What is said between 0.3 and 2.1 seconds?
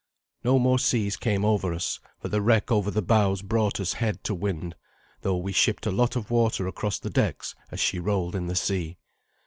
No more seas came over us,